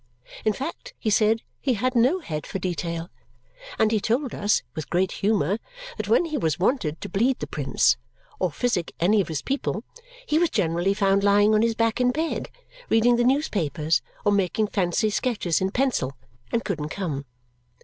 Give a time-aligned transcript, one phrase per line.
[0.43, 3.11] In fact, he said, he had no head for detail.
[3.77, 5.59] And he told us, with great humour,
[5.97, 7.97] that when he was wanted to bleed the prince
[8.39, 9.83] or physic any of his people,
[10.25, 12.49] he was generally found lying on his back in bed,
[12.89, 16.13] reading the newspapers or making fancy sketches in pencil,
[16.51, 17.25] and couldn't come.